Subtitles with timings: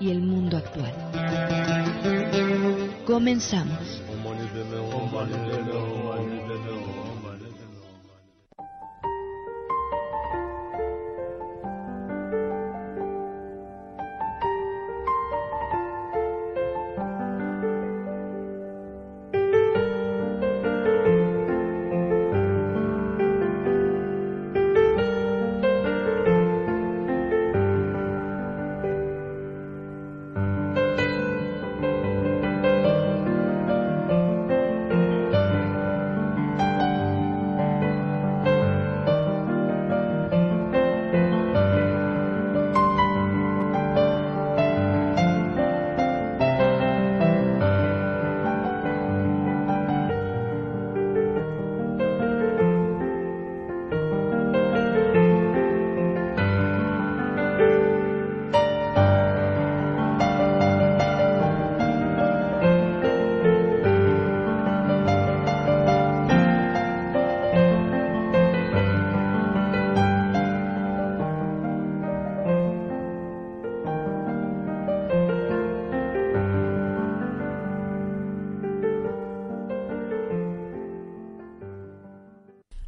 [0.00, 0.92] y el mundo actual.
[3.06, 4.02] Comenzamos.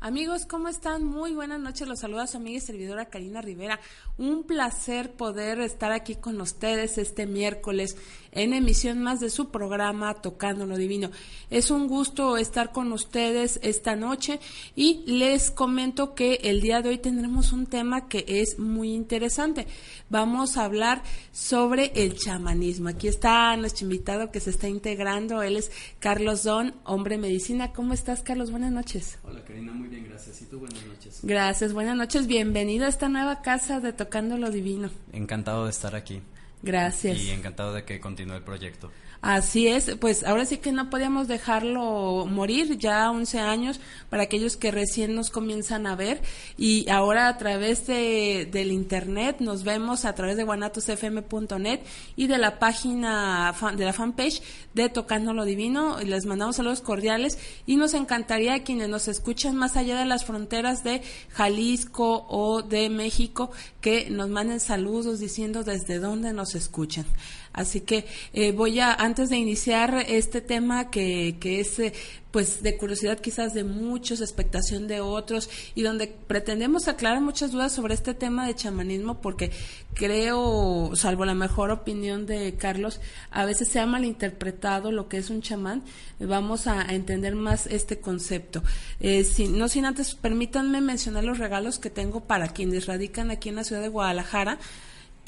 [0.08, 1.04] Amigos, ¿cómo están?
[1.04, 1.86] Muy buenas noches.
[1.86, 3.78] Los saluda su amiga y servidora Karina Rivera.
[4.16, 7.94] Un placer poder estar aquí con ustedes este miércoles
[8.32, 11.10] en emisión más de su programa Tocando lo Divino.
[11.50, 14.40] Es un gusto estar con ustedes esta noche
[14.74, 19.66] y les comento que el día de hoy tendremos un tema que es muy interesante.
[20.08, 21.02] Vamos a hablar
[21.32, 22.88] sobre el chamanismo.
[22.88, 25.42] Aquí está nuestro invitado que se está integrando.
[25.42, 27.72] Él es Carlos Don, hombre medicina.
[27.72, 28.50] ¿Cómo estás, Carlos?
[28.50, 29.18] Buenas noches.
[29.22, 29.72] Hola, Karina.
[29.72, 30.42] Muy bien, gracias.
[30.42, 30.60] ¿Y tú?
[30.60, 31.20] Buenas noches.
[31.22, 32.26] Gracias, buenas noches.
[32.26, 34.90] Bienvenido a esta nueva casa de Tocando lo Divino.
[35.12, 36.20] Encantado de estar aquí.
[36.62, 37.18] Gracias.
[37.18, 38.90] Y encantado de que continúe el proyecto.
[39.20, 43.80] Así es, pues ahora sí que no podíamos dejarlo morir, ya 11 años
[44.10, 46.22] para aquellos que recién nos comienzan a ver
[46.56, 51.80] y ahora a través de, del internet nos vemos a través de guanatosfm.net
[52.14, 54.40] y de la página de la fanpage
[54.74, 59.76] de Tocando lo Divino, les mandamos saludos cordiales y nos encantaría quienes nos escuchan más
[59.76, 65.98] allá de las fronteras de Jalisco o de México que nos manden saludos diciendo desde
[65.98, 67.04] dónde nos escuchan.
[67.52, 71.92] Así que eh, voy a, antes de iniciar este tema que, que es eh,
[72.30, 77.72] pues de curiosidad quizás de muchos, expectación de otros y donde pretendemos aclarar muchas dudas
[77.72, 79.50] sobre este tema de chamanismo porque
[79.94, 83.00] creo, salvo la mejor opinión de Carlos,
[83.30, 85.82] a veces se ha malinterpretado lo que es un chamán.
[86.20, 88.62] Vamos a, entender más este concepto.
[89.00, 93.56] Eh, no sin antes, permítanme mencionar los regalos que tengo para quienes radican aquí en
[93.56, 94.58] la ciudad de Guadalajara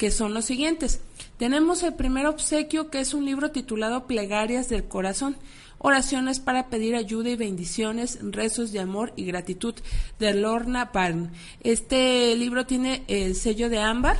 [0.01, 0.99] que son los siguientes.
[1.37, 5.37] Tenemos el primer obsequio, que es un libro titulado Plegarias del Corazón,
[5.77, 9.75] oraciones para pedir ayuda y bendiciones, rezos de amor y gratitud,
[10.17, 11.31] de Lorna Parn.
[11.63, 14.17] Este libro tiene el sello de ámbar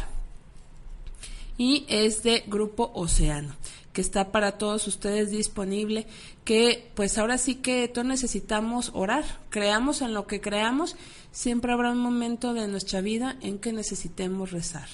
[1.58, 3.56] y es de Grupo Océano
[3.92, 6.06] que está para todos ustedes disponible,
[6.46, 10.96] que pues ahora sí que todos necesitamos orar, creamos en lo que creamos,
[11.32, 14.88] siempre habrá un momento de nuestra vida en que necesitemos rezar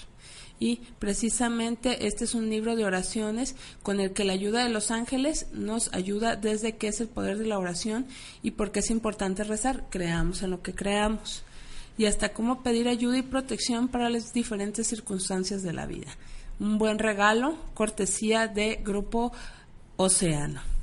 [0.59, 4.91] y precisamente este es un libro de oraciones con el que la ayuda de los
[4.91, 8.07] ángeles nos ayuda desde qué es el poder de la oración
[8.41, 11.43] y por qué es importante rezar, creamos en lo que creamos
[11.97, 16.15] y hasta cómo pedir ayuda y protección para las diferentes circunstancias de la vida.
[16.59, 19.31] Un buen regalo, cortesía de Grupo
[19.95, 20.76] Océano.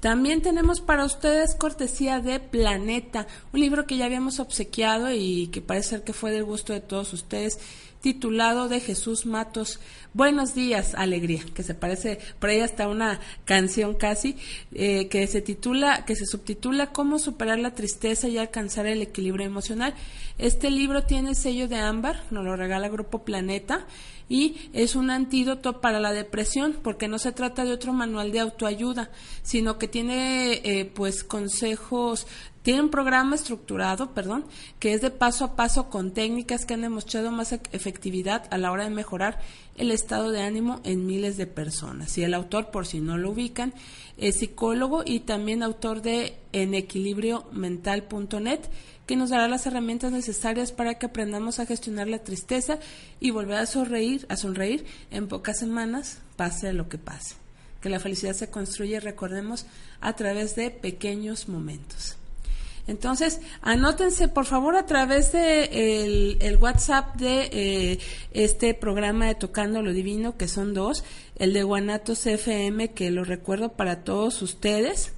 [0.00, 5.60] También tenemos para ustedes cortesía de Planeta, un libro que ya habíamos obsequiado y que
[5.60, 7.58] parece ser que fue del gusto de todos ustedes
[8.06, 9.80] titulado de Jesús Matos,
[10.14, 14.36] Buenos días, alegría, que se parece por ahí hasta una canción casi,
[14.72, 19.44] eh, que se titula, que se subtitula Cómo superar la tristeza y alcanzar el equilibrio
[19.44, 19.92] emocional.
[20.38, 23.86] Este libro tiene sello de ámbar, nos lo regala Grupo Planeta
[24.28, 28.40] y es un antídoto para la depresión porque no se trata de otro manual de
[28.40, 29.10] autoayuda,
[29.42, 32.26] sino que tiene eh, pues consejos
[32.66, 34.44] tiene un programa estructurado, perdón,
[34.80, 38.72] que es de paso a paso con técnicas que han demostrado más efectividad a la
[38.72, 39.38] hora de mejorar
[39.76, 42.18] el estado de ánimo en miles de personas.
[42.18, 43.72] Y el autor, por si no lo ubican,
[44.18, 48.60] es psicólogo y también autor de enequilibriomental.net,
[49.06, 52.80] que nos dará las herramientas necesarias para que aprendamos a gestionar la tristeza
[53.20, 57.36] y volver a sonreír, a sonreír en pocas semanas, pase lo que pase.
[57.80, 59.66] Que la felicidad se construye, recordemos,
[60.00, 62.16] a través de pequeños momentos.
[62.86, 67.98] Entonces, anótense por favor a través de el, WhatsApp de eh,
[68.32, 71.04] este programa de Tocando lo Divino, que son dos,
[71.36, 75.12] el de Guanatos FM, que lo recuerdo para todos ustedes,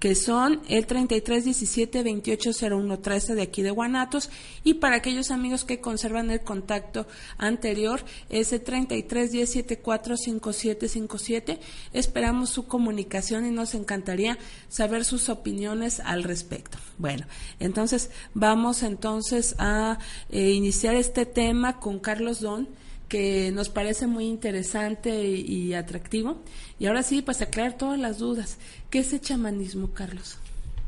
[0.00, 4.30] que son el 33 17 28 01 13 de aquí de Guanatos.
[4.64, 7.06] Y para aquellos amigos que conservan el contacto
[7.36, 11.60] anterior ese 33 10 74 57 57
[11.92, 14.38] esperamos su comunicación y nos encantaría
[14.68, 16.78] saber sus opiniones al respecto.
[16.96, 17.26] Bueno
[17.58, 19.98] entonces vamos entonces a
[20.30, 22.68] eh, iniciar este tema con Carlos Don
[23.10, 26.42] que nos parece muy interesante y, atractivo.
[26.78, 28.56] Y ahora sí, pues aclarar todas las dudas.
[28.88, 30.38] ¿Qué es el chamanismo, Carlos?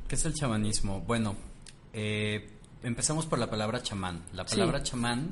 [0.06, 1.00] ¿Qué es el chamanismo?
[1.00, 1.34] Bueno,
[1.92, 2.48] eh,
[2.84, 4.22] empezamos por la palabra chamán.
[4.32, 5.30] La palabra chamán,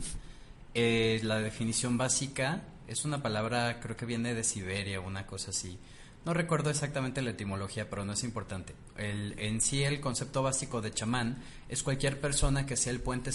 [0.74, 5.78] eh, la definición básica, es una palabra, creo que viene de Siberia, una cosa así.
[6.26, 8.74] No recuerdo exactamente la etimología, pero no es importante.
[8.98, 11.38] El, en sí, el concepto básico de chamán
[11.68, 13.30] es cualquier persona que sea el puente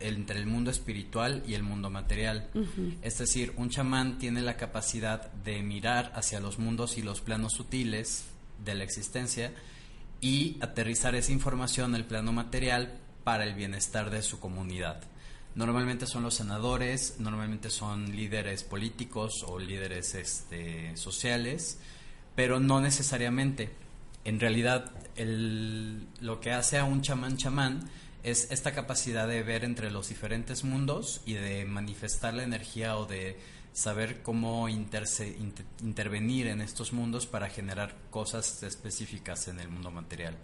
[0.00, 2.50] entre el mundo espiritual y el mundo material.
[3.00, 7.54] Es decir, un chamán tiene la capacidad de mirar hacia los mundos y los planos
[7.54, 8.26] sutiles
[8.62, 9.52] de la existencia
[10.20, 15.02] y aterrizar esa información en el plano material para el bienestar de su comunidad.
[15.54, 21.78] Normalmente son los senadores, normalmente son líderes políticos o líderes este, sociales
[22.36, 23.70] pero no necesariamente.
[24.24, 27.90] En realidad, el, lo que hace a un chamán chamán
[28.22, 33.06] es esta capacidad de ver entre los diferentes mundos y de manifestar la energía o
[33.06, 33.38] de
[33.72, 40.36] saber cómo intervenir en estos mundos para generar cosas específicas en el mundo material.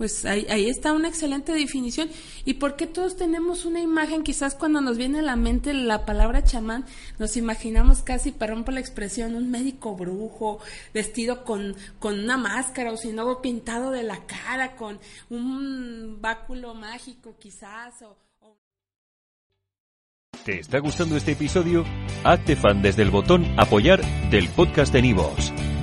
[0.00, 2.08] Pues ahí, está una excelente definición.
[2.46, 4.22] ¿Y por qué todos tenemos una imagen?
[4.22, 6.86] Quizás cuando nos viene a la mente la palabra chamán,
[7.18, 10.58] nos imaginamos casi, perdón por la expresión, un médico brujo,
[10.94, 14.98] vestido con, con una máscara o si no, pintado de la cara, con
[15.28, 18.00] un báculo mágico quizás.
[18.00, 18.16] O,
[20.46, 21.84] ¿Te está gustando este episodio?
[22.24, 24.00] Hazte fan desde el botón apoyar
[24.30, 25.52] del podcast de Nivos.